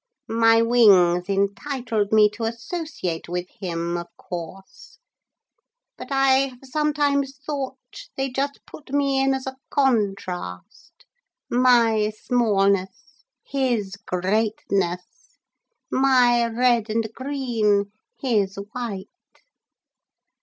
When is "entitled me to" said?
1.29-2.45